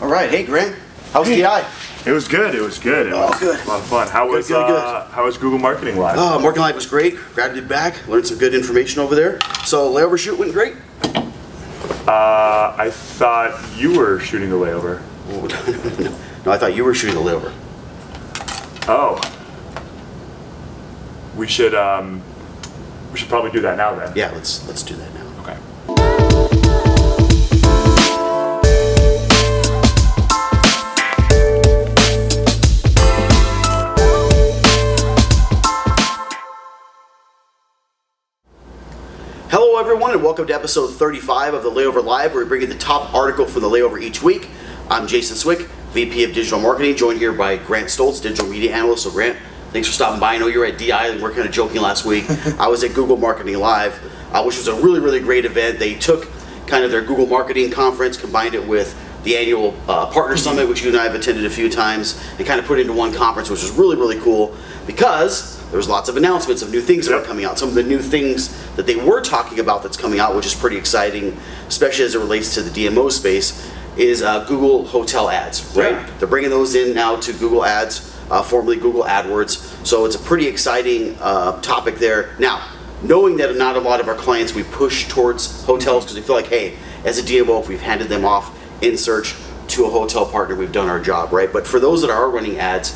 [0.00, 0.74] All right, hey Grant,
[1.12, 1.42] how's Hey.
[1.42, 1.64] DI?
[2.06, 2.54] It was good.
[2.54, 3.08] It was good.
[3.08, 3.60] It Oh, was good.
[3.60, 4.08] a lot of fun.
[4.08, 4.76] How was good, good.
[4.76, 6.18] uh, how was Google Marketing Live?
[6.18, 7.18] Uh, Marketing Live was great.
[7.34, 9.38] Grabbed it back, learned some good information over there.
[9.66, 10.76] So layover shoot went great.
[12.08, 15.02] Uh, I thought you were shooting the layover.
[15.30, 16.16] Oh.
[16.46, 17.52] No, I thought you were shooting the layover.
[18.88, 19.20] Oh,
[21.36, 22.22] we should um,
[23.12, 24.10] we should probably do that now then.
[24.16, 25.29] Yeah, let's let's do that now.
[39.80, 42.74] Everyone, and welcome to episode 35 of the Layover Live, where we bring you the
[42.74, 44.50] top article for the layover each week.
[44.90, 45.60] I'm Jason Swick,
[45.92, 49.04] VP of Digital Marketing, joined here by Grant Stoltz, Digital Media Analyst.
[49.04, 49.38] So, Grant,
[49.72, 50.34] thanks for stopping by.
[50.34, 52.28] I know you were at DI, and we are kind of joking last week.
[52.58, 53.98] I was at Google Marketing Live,
[54.34, 55.78] uh, which was a really, really great event.
[55.78, 56.28] They took
[56.66, 60.82] kind of their Google Marketing Conference, combined it with the annual uh, Partner Summit, which
[60.82, 63.14] you and I have attended a few times, and kind of put it into one
[63.14, 64.54] conference, which was really, really cool
[64.86, 67.26] because there was lots of announcements of new things that were Yep.
[67.28, 67.58] coming out.
[67.58, 70.54] Some of the new things that they were talking about that's coming out, which is
[70.54, 71.36] pretty exciting,
[71.68, 75.74] especially as it relates to the DMO space, is uh, Google Hotel Ads.
[75.76, 75.92] Right?
[75.92, 76.10] Yeah.
[76.18, 79.86] They're bringing those in now to Google Ads, uh, formerly Google AdWords.
[79.86, 82.34] So it's a pretty exciting uh, topic there.
[82.38, 82.64] Now,
[83.02, 86.36] knowing that not a lot of our clients we push towards hotels because we feel
[86.36, 86.74] like, hey,
[87.04, 89.34] as a DMO, if we've handed them off in search
[89.68, 91.52] to a hotel partner, we've done our job, right?
[91.52, 92.92] But for those that are running ads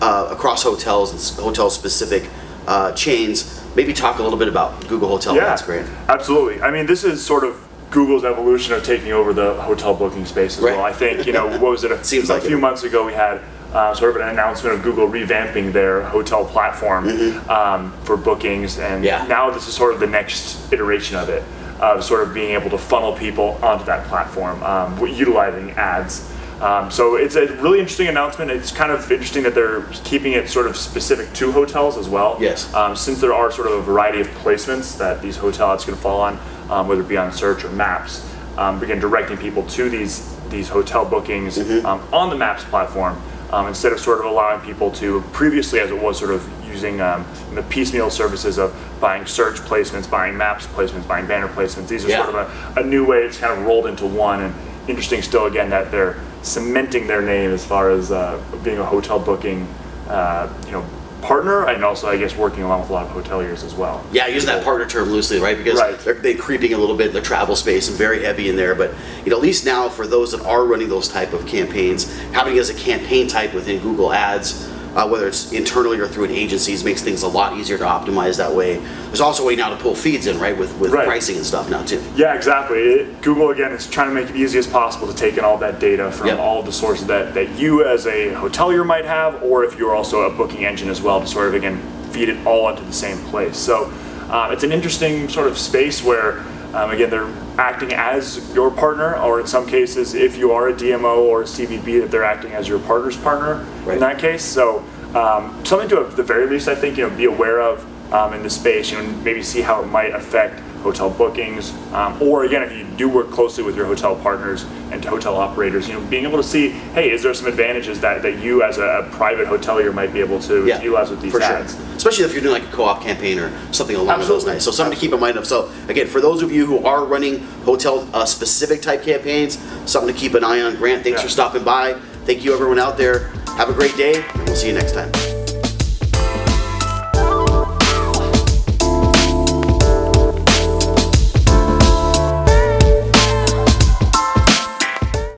[0.00, 2.28] uh, across hotels and hotel specific
[2.66, 5.88] uh, chains, maybe talk a little bit about Google Hotel Yeah, Ads, Grant.
[6.08, 6.62] absolutely.
[6.62, 7.56] I mean, this is sort of
[7.90, 10.76] Google's evolution of taking over the hotel booking space as Right.
[10.76, 10.84] well.
[10.84, 11.92] I think you know what was it?
[11.92, 12.60] A, Seems a like few it.
[12.60, 13.40] months ago we had
[13.72, 17.08] uh, sort of an announcement of Google revamping their hotel platform
[17.50, 19.04] um, for bookings, and Mm-hmm.
[19.04, 19.26] Yeah.
[19.28, 21.42] now this is sort of the next iteration of it,
[21.80, 26.30] of sort of being able to funnel people onto that platform, um, utilizing ads.
[26.62, 28.50] Um, so it's a really interesting announcement.
[28.50, 32.36] It's kind of interesting that they're keeping it sort of specific to hotels as well.
[32.40, 32.72] Yes.
[32.72, 35.96] Um, since there are sort of a variety of placements that these hotel ads can
[35.96, 36.38] fall on,
[36.70, 40.68] um, whether it be on search or maps, um, begin directing people to these these
[40.68, 43.18] hotel bookings um, on the Maps platform
[43.52, 47.00] um, instead of sort of allowing people to previously, as it was sort of using
[47.00, 51.88] um, the piecemeal services of buying search placements, buying Maps placements, buying banner placements.
[51.88, 52.24] These are Yeah.
[52.24, 53.18] sort of a, a new way.
[53.24, 54.54] It's kind of rolled into one, and
[54.88, 59.18] interesting still again that they're cementing their name as far as uh, being a hotel
[59.18, 59.66] booking,
[60.08, 60.84] uh, you know,
[61.20, 64.04] partner, and also I guess working along with a lot of hoteliers as well.
[64.10, 65.56] Yeah, using that partner term loosely, right?
[65.56, 65.96] Because Right.
[66.00, 68.74] they're, they're creeping a little bit in the travel space and very heavy in there.
[68.74, 68.92] But
[69.24, 72.56] you know, at least now for those that are running those type of campaigns, having
[72.56, 76.30] it as a campaign type within Google Ads, uh, whether it's internally or through an
[76.30, 78.76] agencies, makes things a lot easier to optimize that way.
[79.06, 81.06] There's also a way now to pull feeds in, right, with with Right.
[81.06, 82.02] pricing and stuff now too.
[82.16, 82.78] Yeah, exactly.
[82.78, 85.56] It, Google again is trying to make it easy as possible to take in all
[85.58, 86.38] that data from Yep.
[86.38, 90.22] all the sources that, that you as a hotelier might have, or if you're also
[90.22, 91.80] a booking engine as well, to sort of again
[92.10, 93.56] feed it all into the same place.
[93.56, 93.84] So
[94.30, 96.44] um, it's an interesting sort of space where
[96.74, 100.72] um, again they're acting as your partner, or in some cases, if you are a
[100.74, 103.94] DMO or a CVB, that they're acting as your partner's partner Right.
[103.94, 104.42] in that case.
[104.44, 104.84] So
[105.14, 108.32] um, something to at the very least, I think you know, be aware of um,
[108.34, 112.20] in the space, you know, and maybe see how it might affect hotel bookings, um,
[112.20, 115.94] or again, if you do work closely with your hotel partners and hotel operators, you
[115.94, 119.08] know, being able to see, hey, is there some advantages that, that you as a,
[119.12, 121.74] private hotelier might be able to Yeah, utilize with these for ads?
[121.74, 121.84] sure.
[121.96, 124.64] Especially if you're doing like a co-op campaign or something along those lines.
[124.64, 125.46] So something to keep in mind of.
[125.46, 129.58] So again, for those of you who are running hotel uh, specific type campaigns,
[129.90, 130.76] something to keep an eye on.
[130.76, 131.24] Grant, thanks Yeah.
[131.24, 131.94] for stopping by.
[132.24, 133.28] Thank you everyone out there.
[133.56, 135.31] Have a great day, and we'll see you next time.